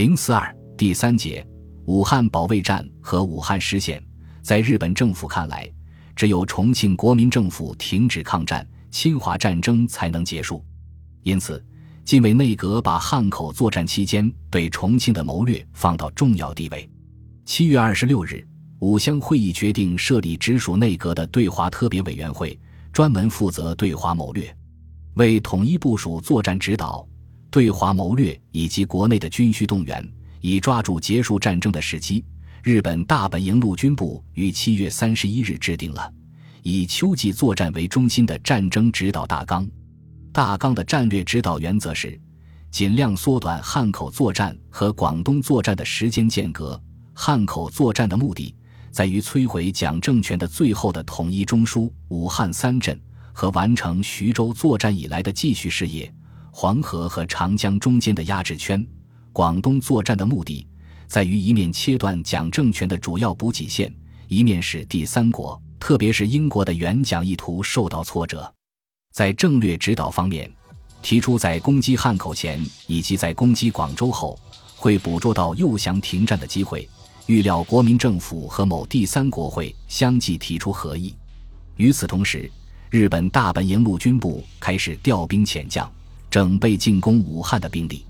[0.00, 1.46] 零四二第三节，
[1.84, 4.02] 武汉保卫战和武汉失陷，
[4.40, 5.70] 在日本政府看来，
[6.16, 10.64] 只有重庆国民政府停止抗战，侵华战争才能结束。
[11.22, 11.62] 因此，
[12.02, 16.90] 近卫内阁把汉口作战期间对重庆的谋略放到重要地位。
[17.44, 18.42] 七月二十六日，
[18.78, 22.58] 五乡会议决定设立直属内阁的对华特别委员会，
[22.90, 24.50] 专门负责对华谋略，
[25.16, 27.06] 为统一部署作战指导、
[27.50, 30.08] 对华谋略以及国内的军需动员，
[30.40, 32.24] 以抓住结束战争的时机。
[32.62, 36.12] 日本大本营陆军部于七月三十一日制定了
[36.62, 39.66] 以秋季作战为中心的战争指导大纲。
[40.30, 42.20] 大纲的战略指导原则是：
[42.70, 46.80] 尽量缩短汉口作战和广东作战的时间间隔。
[47.14, 48.54] 汉口作战的目的
[48.90, 53.00] 在于摧毁蒋政权的最后的统一中枢——武汉三镇，
[53.32, 56.12] 和完成徐州作战以来的继续事业——
[56.50, 58.84] 黄河和长江中间的压制圈。
[59.32, 60.66] 广东作战的目的
[61.06, 63.94] 在于一面切断蒋政权的主要补给线，
[64.28, 68.52] 一面使第三国，特别是英国的援蒋意图受到挫折。
[69.12, 70.50] 在政略指导方面，
[71.02, 74.38] 提出在攻击汉口前以及在攻击广州后，
[74.76, 76.88] 会捕捉到诱降停战的机会。
[77.26, 81.14] 预料国民政府和某第三国会相继提出合议。
[81.76, 82.50] 与此同时，
[82.90, 85.90] 日本大本营陆军部开始调兵遣将，
[86.30, 88.06] 整备进攻武汉的兵力。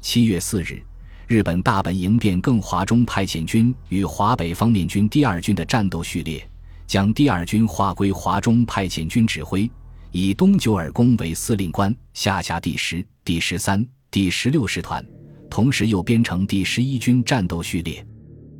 [0.00, 0.80] 七月四日，
[1.26, 6.48] 日本大本营变更华中派遣军与华北方面军第二军的战斗序列，
[6.86, 9.68] 将第二军划归华中派遣军指挥。
[10.12, 15.04] 以东九耳宫为司令官，下辖第十、第十三、第十六师团，
[15.50, 18.06] 同时又编成第十一军战斗序列，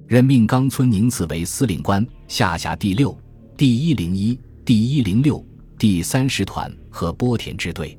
[0.08, 3.16] 任命冈村宁次为司令官，下辖第六、
[3.56, 5.42] 第一零一、第一零六、
[5.78, 7.96] 第三师团和波田支队。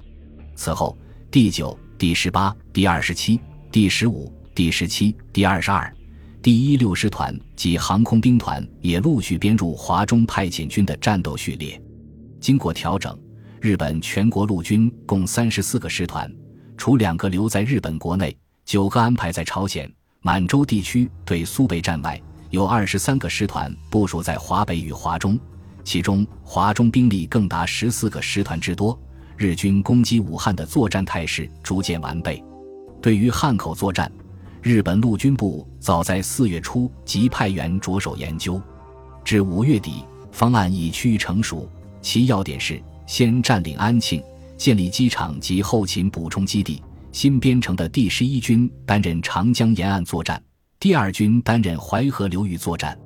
[0.58, 0.98] 此后，
[1.32, 3.40] 第九、第十八、第二十七、
[3.72, 5.90] 第十五、第十七、第二十二、
[6.42, 11.82] 第一六师团及航空兵团也陆续编入华中派遣军的战斗序列。
[12.42, 13.18] 经过调整。
[13.60, 16.32] 日本全国陆军共三十四个师团，
[16.78, 22.22] 除两个留在日本国内，九个安排在朝鲜、满洲地区对苏备战外，
[22.52, 25.40] 有二十三个师团部署在华北与华中，
[25.84, 28.98] 其中华中兵力更达十四个师团之多。
[29.38, 32.44] 日军攻击武汉的作战态势逐渐完备。
[33.02, 34.12] 对于汉口作战，
[34.62, 38.60] 日本陆军部早在四月初即派员着手研究，
[39.24, 41.70] 至五月底，方案已趋于成熟。
[42.02, 42.82] 其要点是。
[43.06, 44.22] 先占领安庆，
[44.58, 46.84] 建立机场及后勤补充基地。
[47.14, 50.44] 新编成的第十一军担任长江沿岸作战，
[50.78, 53.00] 第二军担任淮河流域作战。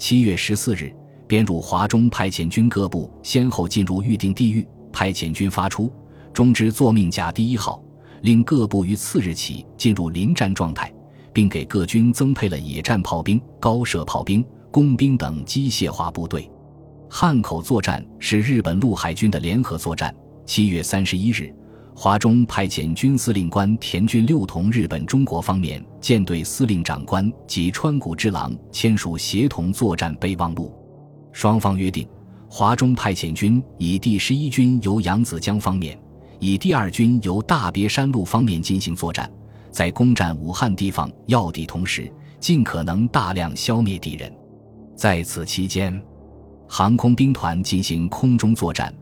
[0.00, 0.92] 七月十四日，
[1.28, 4.66] 编入华中派遣军各部先后进入预定地域。
[4.96, 5.92] 派遣军发出
[6.32, 7.84] 中之作命甲第一号，
[8.22, 10.90] 令各部于次日起进入临战状态，
[11.34, 16.50] 并给各军增配了野战炮兵、高射炮兵、工兵等机械化部队。
[17.10, 20.14] 汉口作战是日本陆海军的联合作战。
[20.46, 21.54] 七月三十一日，
[21.94, 30.72] 华中派遣军司令官田俊六同日本中国方面舰队司令长官及川谷之郎签署协同作战备忘录。
[31.32, 32.08] 双方约定，
[32.48, 35.98] 华中派遣军以第十一军由扬子江方面，
[36.38, 39.30] 以第二军由大别山路方面进行作战，
[39.70, 44.32] 在攻占武汉地方要地同时，尽可能大量消灭敌人。
[44.94, 46.00] 在此期间，
[46.68, 48.94] 航空兵团进行空中作战，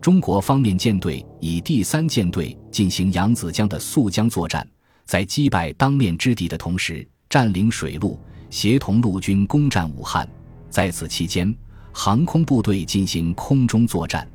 [0.00, 4.66] 中国方面舰队以第三舰队进行扬子江的溯江作战，
[5.04, 10.26] 在击败当面之敌的同时，占领水路，协同陆军攻占武汉。
[10.70, 11.54] 在此期间，
[11.92, 14.26] 航空部队进行空中作战。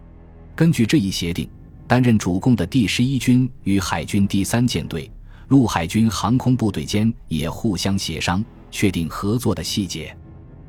[0.55, 1.49] 根据这一协定，
[1.87, 5.09] 担任主攻的第十一军与海军第三舰队、
[5.49, 10.15] 陆海军航空部队间也互相协商，确定合作的细节。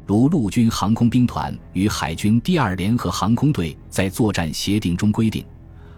[0.07, 5.45] 如陆军航空兵团与海军第二联合航空队在作战协定中规定，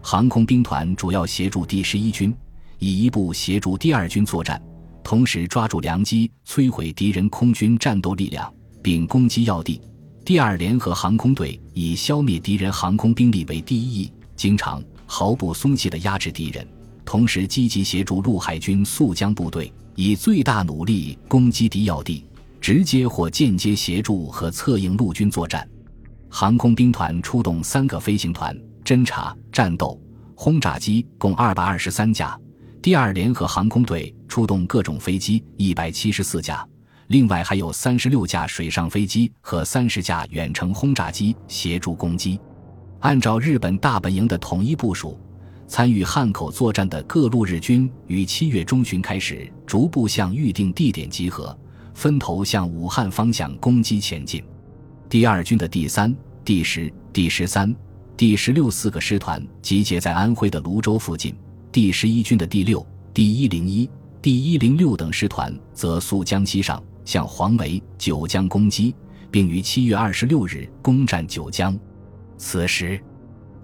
[0.02, 2.34] 航空兵团主要协助第十一军，
[2.78, 4.60] 以一部协助第二军作战，
[5.04, 8.52] 同时抓住良机摧毁敌人空军战斗力量，
[8.82, 9.80] 并攻击要地。
[10.30, 16.64] 第二联合航空队以消灭敌人航空兵力为第一，经常毫不松懈地压制敌人，
[17.04, 22.24] 同时积极协助陆海军溯江部队，以最大努力攻击敌要地。
[22.60, 25.68] 直接或间接协助和策应陆军作战，
[26.28, 30.00] 航空兵团出动三个飞行团、侦察、战斗、
[30.36, 32.38] 轰炸机共二百二十三架；
[32.80, 36.64] 第二联合航空队出动各种飞机一百七十四架，
[37.10, 42.38] 另外还有三十六架水上飞机和三十架远程轰炸机协助攻击。
[43.00, 45.18] 按照日本大本营的统一部署，
[45.66, 51.58] 参与汉口作战的各路日军于七月中旬开始逐步向预定地点集合，
[51.94, 54.40] 分头向武汉方向攻击前进。
[55.08, 57.74] 第二军的第三、第十、第十三、
[58.16, 61.32] 第十六四个师团集结在安徽的泸州附近；
[61.72, 63.90] 第十一军的第六、第一零一、
[64.22, 66.80] 第一零六等师团则溯江西上，
[67.10, 68.94] 向黄梅、九江攻击，
[69.32, 71.76] 并于七月二十六日攻占九江。
[72.38, 73.00] 此时，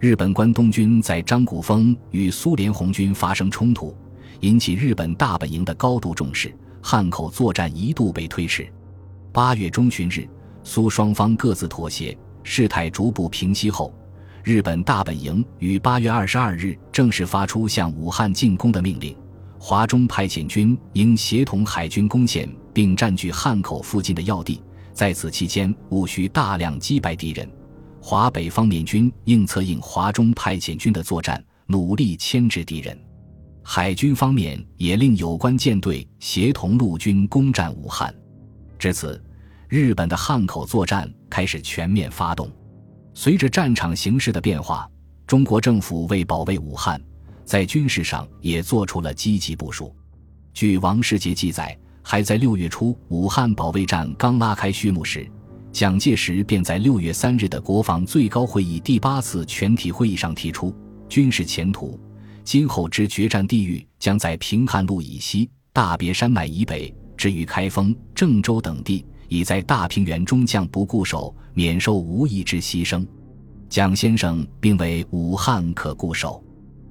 [0.01, 3.97] 日本关东军在张古峰与苏联红军发生冲突，
[4.41, 6.53] 引起日本大本营的高度重视，
[6.83, 8.67] 汉口作战一度被推迟。
[9.33, 10.29] 八月中旬日。
[10.65, 13.95] 苏双方各自妥协，事态逐步平息后，
[14.43, 19.17] 日本大本营于八月二十二日正式发出向武汉进攻的命令。
[19.61, 24.63] 华中派遣军应协同海军攻陷并占据汉口附近的要地，
[24.93, 27.51] 在此期间务需大量击败敌人。
[28.03, 32.95] 华北方面军应策应华中派遣军的作战，努力牵制敌人。
[33.63, 38.15] 海军方面也令有关舰队协同陆军攻占武汉。
[38.79, 39.19] 至此。
[39.69, 42.49] 日本的汉口作战开始全面发动。
[43.15, 44.89] 随着战场形势的变化，
[45.27, 47.03] 中国政府为保卫武汉，
[47.45, 49.93] 在军事上也做出了积极部署。
[50.55, 51.77] 据王世杰记载，
[52.09, 55.29] 还在六月初，武汉保卫战刚拉开序幕时，
[55.73, 60.73] 蒋介石便在六月三日的国防最高会议第八次全体会议上提出，
[61.09, 61.99] 军事前途
[62.45, 69.05] 今后之决战地域将在平汉路以西、大别山脉以北，至于开封、郑州等地。
[69.29, 73.05] 已在大平原中将不固守，免受无义之牺牲。
[73.69, 76.41] 蒋先生并为武汉可固守。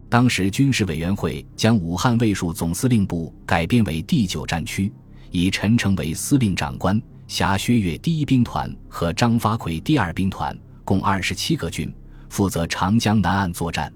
[0.10, 4.92] 当时军事委员会将武汉卫戍总司令部改编为第九战区，
[5.36, 11.94] 以陈诚为司令长官，辖薛岳第一兵团和张发奎第二兵团，共二十七个军，
[12.30, 13.92] 负责长江南岸作战。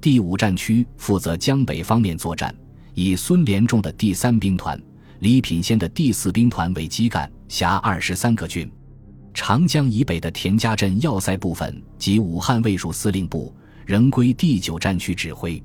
[0.00, 2.52] 第五战区负责江北方面作战，
[2.94, 4.76] 以孙连仲的第三兵团。
[5.20, 8.68] 李品仙的第四兵团为基干，辖二十三个军。
[9.32, 13.54] 长江以北的田家镇要塞部分及武汉卫戍司令部
[13.86, 15.62] 仍归第九战区指挥。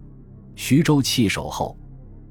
[0.55, 1.75] 徐州弃守后，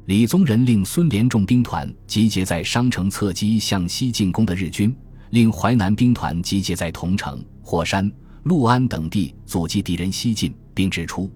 [0.07, 4.97] 李宗仁令孙连仲兵团集结在商城侧击向西进攻的日军，
[5.31, 8.09] 令淮南兵团集结在桐城、霍山、
[8.45, 11.29] 六安等地阻击敌人西进，并指出，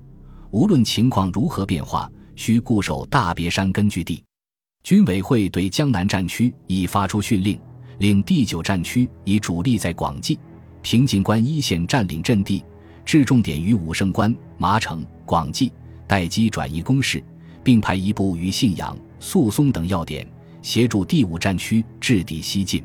[0.53, 4.23] 无论情况如何变化，需固守大别山根据地。
[4.85, 5.05] 军。
[5.05, 7.59] 委会对江南战区已发出训令，
[7.99, 10.39] 令第九战区以主力在广济、
[10.81, 12.63] 平井关一线占领阵地，
[13.05, 15.73] 置重点于武胜关、麻城、广济，
[16.07, 17.21] 待机转移攻势，
[17.63, 20.27] 并派一部于信阳、宿松等要点
[20.63, 22.83] 协助第五战区制敌西进。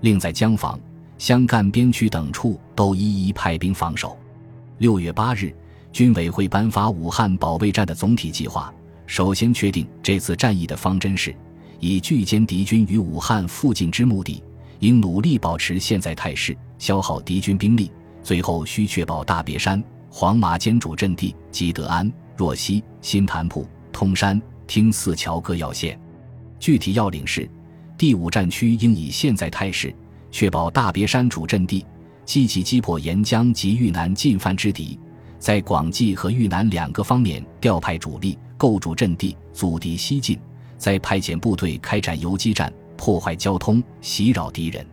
[0.00, 0.78] 另在江防、
[1.18, 4.16] 湘赣边区等处都一一派兵防守。
[4.78, 5.54] 六月八日，
[5.92, 8.72] 军委会颁发武汉保卫战的总体计划。
[9.06, 11.34] 首先确定这次战役的方针是，
[11.78, 14.42] 以拒歼敌军于武汉附近之目的，
[14.80, 17.90] 应努力保持现在态势，消耗敌军兵力。
[18.22, 25.98] 最后需确保大别山、黄麻尖主阵地及德安、若溪、新潭铺、通山、汀四桥各要线。
[26.58, 27.48] 具体要领是：
[27.96, 29.94] 第五战区应以现在态势，
[30.32, 31.86] 确保大别山主阵地，
[32.24, 34.98] 积极击破沿江及豫南进犯之敌。
[35.38, 40.36] 在广济和豫南两个方面调派主力，构筑阵地，阻敌西进；
[40.76, 44.84] 再派遣部队开展游击战，破坏交通，袭扰敌人。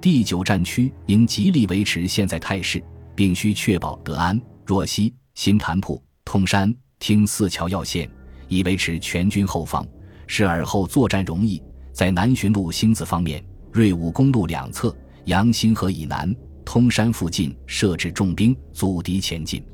[0.00, 2.82] 第九战区应极力维持现在态势，
[3.14, 8.10] 并需确保德安、若溪、新潭铺、通山、汀四桥要线，
[8.52, 9.86] 以维持全军后方，
[10.26, 11.62] 使尔后作战容易。
[11.90, 13.42] 在南浔路星子方面，
[13.72, 14.94] 瑞武公路两侧、
[15.24, 19.64] 阳新河以南、通山附近设置重兵，阻敌前进。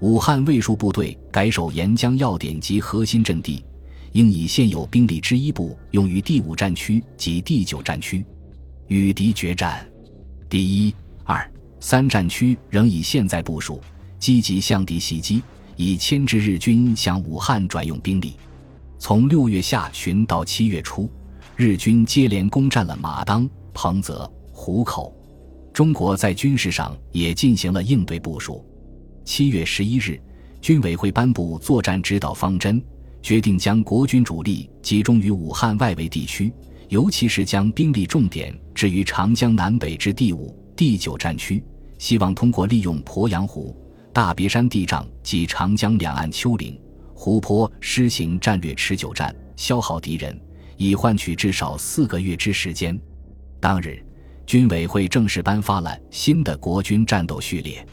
[0.00, 3.62] 武汉卫戍部队改守沿江要点及核心阵地，
[4.12, 8.24] 应以现有兵力之一部用于第五战区及第九战区，
[8.86, 9.86] 与敌决战。
[10.48, 11.46] 第一、二、
[11.78, 13.82] 三战区仍以现在部署，
[14.18, 15.42] 积极向敌袭击，
[15.76, 18.34] 以牵制日军向武汉转用兵力。
[18.98, 21.10] 从六月下旬到七月初，
[21.56, 25.14] 日军接连攻占了马当、彭泽、湖口。
[25.72, 28.64] 中国在军事上也进行了应对部署。
[29.24, 30.20] 七月十一日，
[30.60, 32.80] 军委会颁布作战指导方针，
[33.20, 36.52] 决定将国军主力集中于武汉外围地区，
[36.88, 41.62] 尤其是将兵力重点置于长江南北之第五、第九战区，
[41.98, 43.76] 希望通过利用鄱阳湖、
[44.14, 46.80] 大别山地障及长江两岸丘陵、
[47.14, 50.40] 湖泊施行战略持久战，消耗敌人，
[50.76, 52.96] 以换取至少四个月之时间。
[53.58, 54.00] 当日，
[54.46, 57.84] 军委会正式颁发了新的国军战斗序列，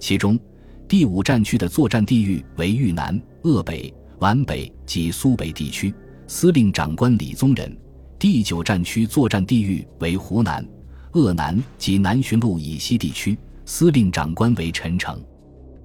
[0.00, 0.40] 其中。
[0.88, 5.92] 第五战区的作战地域为豫南、鄂北、皖北及苏北地区，
[6.26, 7.70] 司令长官李宗仁；
[8.18, 10.66] 第九战区作战地域为湖南、
[11.12, 15.22] 鄂南及南浔路以西地区，司令长官为陈诚。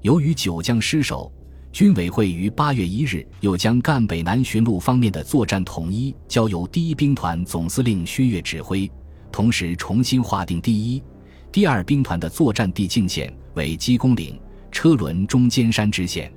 [0.03, 1.31] 由于九江失守，
[1.71, 8.91] 军委会于八月一日又将赣北南浔路方面的作战统一交由第一兵团总司令薛岳指挥，
[9.31, 11.01] 同时重新划定第一。
[11.53, 14.37] 第二兵团的作战地境线为鸡公岭、
[14.73, 16.29] 车轮中间山支线。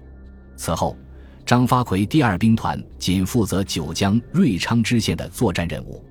[0.56, 0.96] 此后，
[1.44, 6.04] 张发奎第二兵团仅负责九江瑞昌支线的作战任务。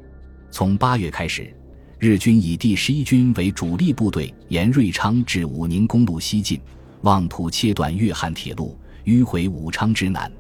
[0.52, 1.56] 从八月开始，
[2.00, 6.60] 日军以第十一军为主力部队，沿瑞昌至武宁公路西进，
[7.06, 10.32] 妄图切断粤汉铁路，迂回武昌之南。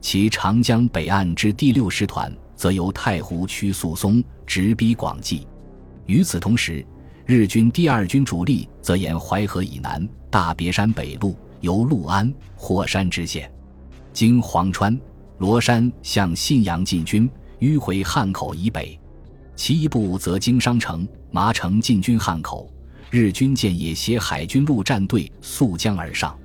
[0.00, 5.46] 其长江北岸之第六师团则由太湖区宿松直逼广济。
[6.06, 6.84] 与此同时，
[7.26, 13.50] 日军第二军主力则沿淮河以南大别山北路，由六安、霍山支线，
[14.14, 14.98] 经黄川、
[15.36, 17.28] 罗山向信阳进军，
[17.60, 18.98] 迂回汉口以北；
[19.56, 22.72] 其一部则经商城、麻城进军汉口。
[23.10, 26.38] 日军见野协海军陆战队溯江而上，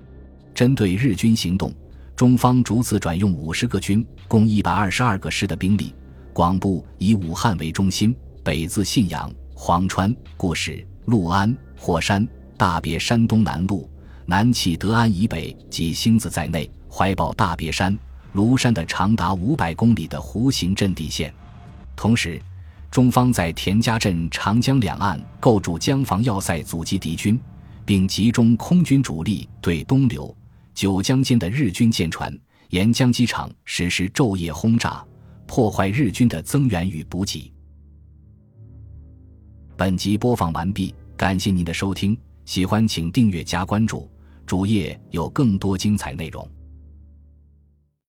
[0.54, 1.74] 针对日军行动，
[2.16, 5.94] 中方逐次转用五十个军、共一百二十二个师的兵力，
[6.32, 9.32] 广布以武汉为中心，北自信阳。
[9.56, 12.28] 黄川、固始、六安、霍山、
[12.58, 13.90] 大别山东南路、
[14.26, 17.98] 南起德安以北及星子在内，怀抱大别山、
[18.34, 21.34] 庐山的长达五百公里的弧形阵地线。
[21.96, 22.42] 同时，
[22.94, 27.40] 中方在田家镇、长江两岸构筑江防要塞，阻击敌军，
[27.84, 30.38] 并集中空军主力对东流、
[30.76, 32.32] 九江间的日军舰船、
[32.70, 35.04] 沿江机场实施昼夜轰炸，
[35.48, 37.52] 破坏日军的增援与补给。
[39.76, 44.08] 本集播放完毕，感谢您的收听，喜欢请订阅加关注，
[44.46, 46.48] 主页有更多精彩内容。